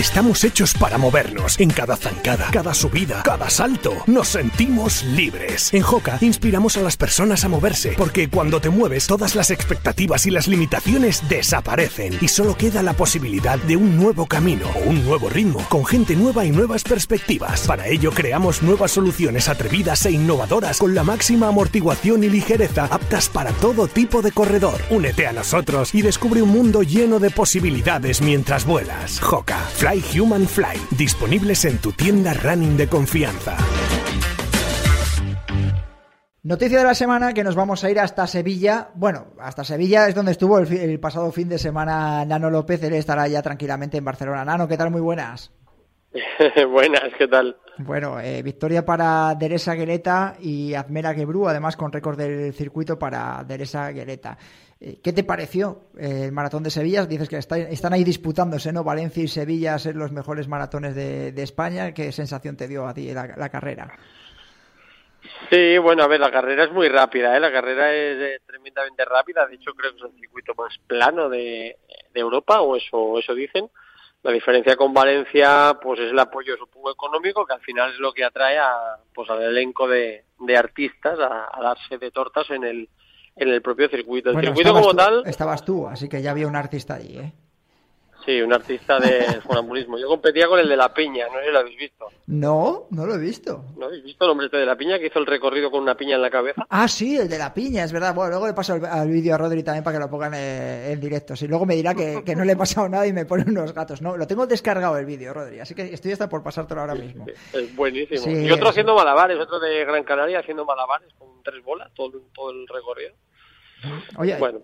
[0.00, 3.92] Estamos hechos para movernos en cada zancada, cada subida, cada salto.
[4.06, 5.74] Nos sentimos libres.
[5.74, 10.24] En Joca inspiramos a las personas a moverse porque cuando te mueves todas las expectativas
[10.24, 15.04] y las limitaciones desaparecen y solo queda la posibilidad de un nuevo camino o un
[15.04, 17.66] nuevo ritmo con gente nueva y nuevas perspectivas.
[17.66, 23.28] Para ello creamos nuevas soluciones atrevidas e innovadoras con la máxima amortiguación y ligereza aptas
[23.28, 24.80] para todo tipo de corredor.
[24.88, 29.20] Únete a nosotros y descubre un mundo lleno de posibilidades mientras vuelas.
[29.20, 33.56] Joca, Fly Human Fly, disponibles en tu tienda running de confianza.
[36.44, 38.90] Noticia de la semana que nos vamos a ir hasta Sevilla.
[38.94, 42.80] Bueno, hasta Sevilla es donde estuvo el, pasado fin de semana Nano López.
[42.84, 44.44] Él estará ya tranquilamente en Barcelona.
[44.44, 44.92] Nano, ¿qué tal?
[44.92, 45.52] Muy buenas.
[46.70, 47.56] buenas, ¿qué tal?
[47.78, 53.42] Bueno, eh, victoria para Deresa Gueleta y Azmera Gebru, además con récord del circuito para
[53.42, 54.38] Deresa Gueleta.
[54.82, 57.04] Eh, ¿Qué te pareció eh, el maratón de Sevilla?
[57.04, 58.82] Dices que están ahí disputándose, ¿no?
[58.82, 61.92] Valencia y Sevilla ser los mejores maratones de, España.
[61.92, 63.92] ¿Qué sensación te dio a ti la, carrera?
[65.50, 67.40] Sí, bueno, a ver, la carrera es muy rápida, ¿eh?
[67.40, 69.46] La carrera es tremendamente rápida.
[69.46, 71.76] De hecho, creo que es el circuito más plano de,
[72.14, 73.68] Europa, o eso, eso dicen.
[74.22, 78.12] La diferencia con Valencia, pues es el apoyo, supongo, económico, que al final es lo
[78.12, 80.24] que atrae a, pues, al elenco de,
[80.56, 82.88] artistas a darse de tortas en el,
[83.36, 84.30] en el propio circuito.
[84.30, 85.22] El circuito como tal...
[85.26, 87.32] Estabas tú, así que ya había un artista allí, ¿eh?
[88.24, 89.98] Sí, un artista de sonambulismo.
[89.98, 92.06] Yo competía con el de La Piña, no sé si lo habéis visto.
[92.26, 93.64] No, no lo he visto.
[93.76, 95.96] ¿No habéis visto el hombre este de La Piña que hizo el recorrido con una
[95.96, 96.66] piña en la cabeza?
[96.68, 98.14] Ah, sí, el de La Piña, es verdad.
[98.14, 101.34] Bueno, luego le paso el, vídeo a Rodri también para que lo pongan en directo.
[101.34, 104.02] Si luego me dirá que, no le he pasado nada y me pone unos gatos.
[104.02, 107.26] No, lo tengo descargado el vídeo, Rodri, así que estoy hasta por pasártelo ahora mismo.
[107.52, 108.30] Es buenísimo.
[108.30, 112.50] y otro haciendo malabares, otro de Gran Canaria haciendo malabares con tres bolas, todo, todo
[112.50, 113.14] el recorrido.
[114.18, 114.60] Oye, bueno,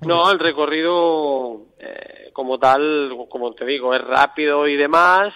[0.00, 5.34] no, el recorrido eh, como tal, como te digo, es rápido y demás.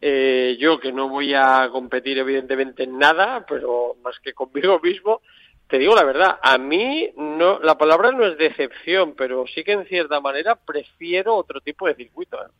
[0.00, 5.22] Eh, yo que no voy a competir evidentemente en nada, pero más que conmigo mismo,
[5.68, 9.72] te digo la verdad, a mí no, la palabra no es decepción, pero sí que
[9.72, 12.36] en cierta manera prefiero otro tipo de circuito.
[12.36, 12.50] ¿eh?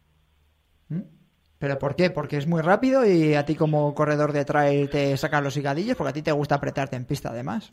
[0.88, 1.02] ¿Mm?
[1.58, 2.10] ¿Pero por qué?
[2.10, 5.96] Porque es muy rápido y a ti como corredor de trail te sacan los higadillos,
[5.96, 7.72] porque a ti te gusta apretarte en pista además.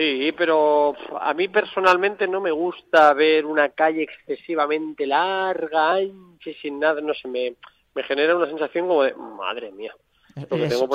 [0.00, 6.80] Sí, pero a mí personalmente no me gusta ver una calle excesivamente larga, ancha, sin
[6.80, 7.54] nada, no sé, me,
[7.94, 9.94] me genera una sensación como de, madre mía.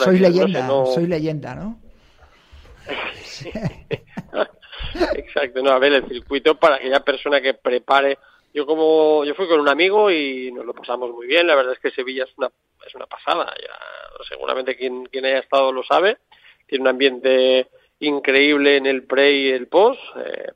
[0.04, 1.80] soy leyenda, soy leyenda, ¿no?
[5.14, 8.18] Exacto, no, a ver, el circuito para aquella persona que prepare.
[8.56, 11.46] Yo como yo fui con un amigo y nos lo pasamos muy bien.
[11.46, 12.50] La verdad es que Sevilla es una
[12.88, 13.54] es una pasada.
[13.62, 16.18] Ya, seguramente quien quien haya estado lo sabe.
[16.66, 17.68] Tiene un ambiente
[18.06, 20.00] increíble en el pre y el post.
[20.18, 20.52] Eh,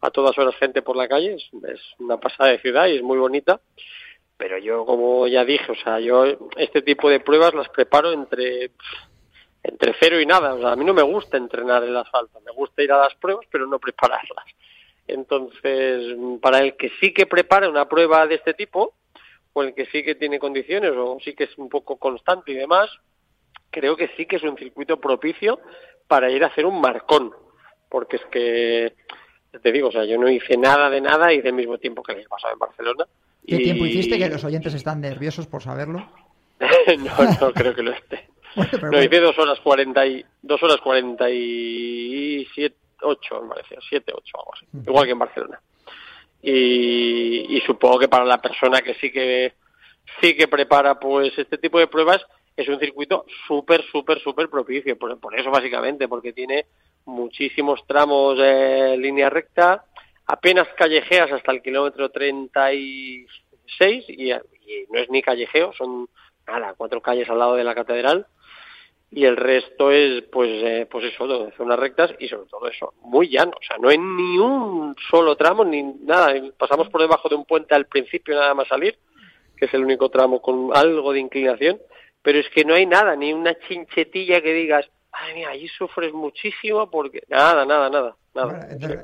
[0.00, 1.50] a todas horas gente por la calle, es,
[1.98, 3.60] una pasada de ciudad y es muy bonita.
[4.36, 6.24] Pero yo, como ya dije, o sea, yo
[6.56, 8.70] este tipo de pruebas las preparo entre
[9.64, 10.54] entre cero y nada.
[10.54, 13.14] O sea, a mí no me gusta entrenar en asfalto, me gusta ir a las
[13.16, 14.44] pruebas, pero no prepararlas.
[15.06, 18.94] Entonces, para el que sí que prepara una prueba de este tipo,
[19.52, 22.54] o el que sí que tiene condiciones, o sí que es un poco constante y
[22.54, 22.90] demás,
[23.70, 25.60] creo que sí que es un circuito propicio
[26.08, 27.32] para ir a hacer un marcón,
[27.88, 28.94] porque es que,
[29.62, 32.12] te digo, o sea, yo no hice nada de nada, y del mismo tiempo que
[32.12, 33.06] el año pasado en Barcelona.
[33.46, 34.18] ¿Qué tiempo hiciste?
[34.18, 36.10] Que los oyentes están nerviosos por saberlo.
[36.98, 38.28] no, no creo que lo esté.
[38.90, 43.54] no, hice dos horas cuarenta y, dos horas cuarenta y siete, ocho, me
[43.88, 44.66] siete, ocho, algo así.
[44.86, 45.60] Igual que en Barcelona.
[46.42, 49.54] Y, y supongo que para la persona que sí que
[50.20, 52.24] sí que prepara pues este tipo de pruebas
[52.62, 54.98] es un circuito súper, súper, súper propicio.
[54.98, 56.66] Por, eso, básicamente, porque tiene
[57.04, 59.84] muchísimos tramos en línea recta,
[60.26, 66.08] apenas callejeas hasta el kilómetro 36 y, y no es ni callejeo, son
[66.46, 68.26] nada, cuatro calles al lado de la catedral
[69.10, 73.28] y el resto es pues eh, pues eso zonas rectas y sobre todo eso muy
[73.28, 77.36] llano o sea no hay ni un solo tramo ni nada pasamos por debajo de
[77.36, 78.98] un puente al principio nada más salir
[79.56, 81.80] que es el único tramo con algo de inclinación
[82.22, 86.12] pero es que no hay nada, ni una chinchetilla que digas, ay, mira, allí sufres
[86.12, 87.22] muchísimo porque...
[87.28, 88.16] Nada, nada, nada.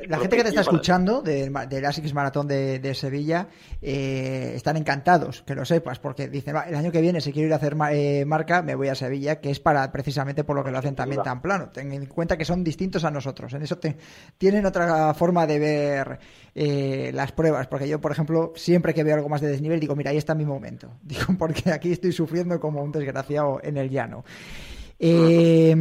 [0.07, 3.49] la gente que te está escuchando del, del ASICS Maratón de, Sevilla
[3.83, 7.53] eh, están encantados, que lo sepas, porque dicen, el año que viene si quiero ir
[7.53, 10.71] a hacer eh, marca, me voy a Sevilla, que es para precisamente por lo que
[10.71, 11.71] lo hacen también tan plano.
[11.71, 13.97] Ten en cuenta que son distintos a nosotros, en eso te,
[14.39, 16.19] tienen otra forma de ver
[16.55, 19.97] eh, las pruebas, porque yo, por ejemplo, siempre que veo algo más de desnivel, digo,
[19.97, 23.91] mira, ahí está mi momento, digo, porque aquí estoy sufriendo como un desgraciado en el
[23.91, 24.25] llano.
[24.99, 25.75] Eh,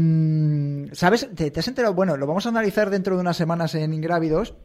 [0.94, 1.30] ¿Sabes?
[1.36, 1.94] ¿Te, has enterado?
[1.94, 4.56] Bueno, lo vamos a analizar dentro de unas semanas en Ingrávidos.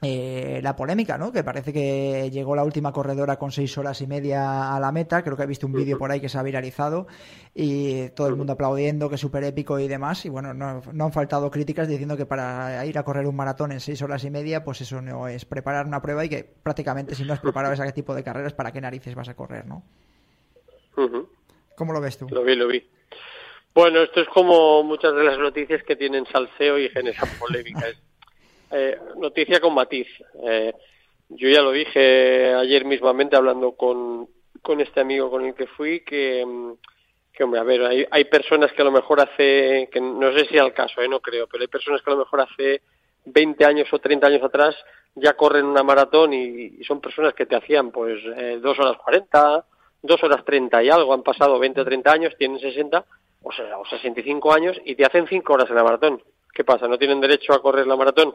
[0.00, 1.32] eh, la polémica, ¿no?
[1.32, 5.24] Que parece que llegó la última corredora con seis horas y media a la meta.
[5.24, 7.08] Creo que he visto un vídeo por ahí que se ha viralizado
[7.52, 10.24] y todo el mundo aplaudiendo, que es súper épico y demás.
[10.24, 13.80] Y bueno, no, han faltado críticas diciendo que para ir a correr un maratón en
[13.80, 17.24] seis horas y media, pues eso no es preparar una prueba y que prácticamente si
[17.24, 19.82] no has preparado ese tipo de carreras, ¿para qué narices vas a correr, no?
[21.74, 22.28] ¿Cómo lo ves tú?
[22.28, 22.84] Lo vi, lo vi.
[23.78, 27.94] Bueno, esto es como muchas de las noticias que tienen salseo y generan polémicas.
[28.72, 30.08] Eh, noticia con matiz.
[30.42, 30.72] Eh,
[31.28, 34.26] yo ya lo dije ayer mismamente hablando con,
[34.62, 36.44] con este amigo con el que fui que,
[37.32, 40.46] que hombre, a ver, hay, hay personas que a lo mejor hace, que no sé
[40.46, 42.82] si al caso, eh, no creo, pero hay personas que a lo mejor hace
[43.26, 44.74] 20 años o 30 años atrás
[45.14, 49.64] ya corren una maratón y, son personas que te hacían pues eh, 2 horas 40,
[50.02, 53.04] 2 horas 30 y algo, han pasado 20 o 30 años, tienen 60
[53.42, 56.22] o, sea, o 65 años y te hacen 5 horas en la maratón.
[56.52, 56.88] ¿Qué pasa?
[56.88, 58.34] ¿No tienen derecho a correr la maratón?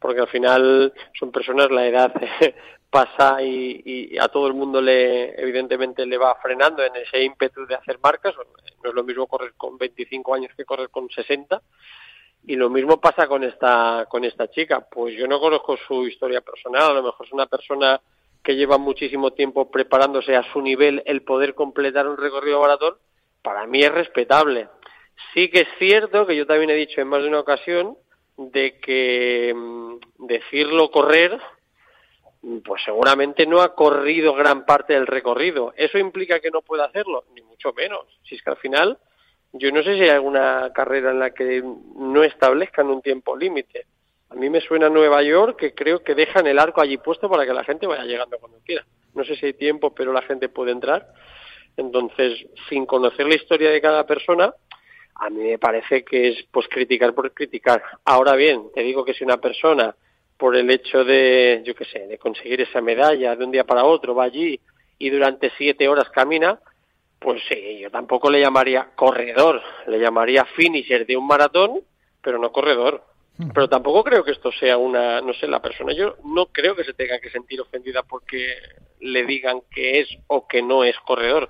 [0.00, 2.12] porque al final son personas, la edad
[2.90, 7.76] pasa y, a todo el mundo le evidentemente le va frenando en ese ímpetu de
[7.76, 8.34] hacer marcas.
[8.82, 11.60] No es lo mismo correr con 25 años que correr con 60.
[12.46, 14.80] Y lo mismo pasa con esta, con esta chica.
[14.90, 18.00] Pues yo no conozco su historia personal, a lo mejor es una persona
[18.42, 22.94] que lleva muchísimo tiempo preparándose a su nivel el poder completar un recorrido maratón,
[23.42, 24.68] para mí es respetable.
[25.34, 27.96] Sí que es cierto que yo también he dicho en más de una ocasión
[28.36, 31.38] de que mm, decirlo correr,
[32.64, 35.74] pues seguramente no ha corrido gran parte del recorrido.
[35.76, 37.24] ¿Eso implica que no pueda hacerlo?
[37.34, 38.06] Ni mucho menos.
[38.24, 38.98] Si es que al final,
[39.52, 43.86] yo no sé si hay alguna carrera en la que no establezcan un tiempo límite.
[44.30, 47.44] A mí me suena Nueva York que creo que dejan el arco allí puesto para
[47.44, 48.86] que la gente vaya llegando cuando quiera.
[49.12, 51.12] No sé si hay tiempo, pero la gente puede entrar.
[51.76, 54.52] Entonces, sin conocer la historia de cada persona,
[55.14, 57.82] a mí me parece que es pues criticar por criticar.
[58.04, 59.94] Ahora bien, te digo que si una persona
[60.36, 63.84] por el hecho de, yo qué sé, de conseguir esa medalla de un día para
[63.84, 64.58] otro va allí
[64.98, 66.58] y durante siete horas camina,
[67.18, 71.80] pues sí, yo tampoco le llamaría corredor, le llamaría finisher de un maratón,
[72.22, 73.04] pero no corredor.
[73.54, 76.84] Pero tampoco creo que esto sea una, no sé, la persona, yo no creo que
[76.84, 78.54] se tenga que sentir ofendida porque
[79.00, 81.48] le digan que es o que no es corredor.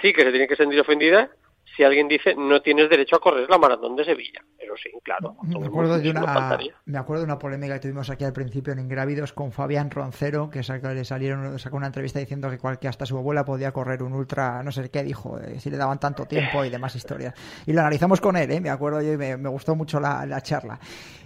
[0.00, 1.30] Sí que se tiene que sentir ofendida
[1.78, 4.44] si alguien dice no tienes derecho a correr la maratón de Sevilla.
[4.58, 5.36] Pero sí, claro.
[5.44, 8.80] Me acuerdo, de una, me acuerdo de una polémica que tuvimos aquí al principio en
[8.80, 13.16] Ingrávidos con Fabián Roncero, que le salieron, sacó una entrevista diciendo que, cualquier hasta su
[13.16, 16.64] abuela podía correr un ultra, no sé qué dijo, eh, si le daban tanto tiempo
[16.64, 17.32] y demás historias.
[17.64, 18.60] Y lo analizamos con él, ¿eh?
[18.60, 20.80] me acuerdo yo y me, gustó mucho la, charla.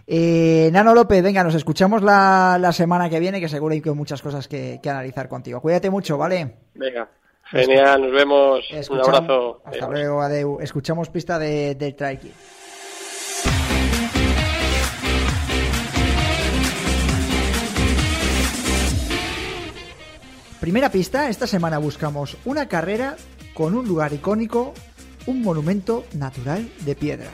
[0.06, 4.46] Eh, Nano López, venga, nos escuchamos la, semana que viene, que seguro hay muchas cosas
[4.48, 5.62] que, que analizar contigo.
[5.62, 6.56] Cuídate mucho, ¿vale?
[6.74, 7.08] Venga.
[7.44, 8.70] Genial, nos vemos.
[8.90, 9.62] un abrazo.
[9.64, 10.58] Hasta luego, Adeu.
[10.60, 12.32] Escuchamos pista de, de Trike.
[20.60, 23.16] Primera pista, esta semana buscamos una carrera
[23.52, 24.72] con un lugar icónico,
[25.26, 27.30] un monumento natural de piedra.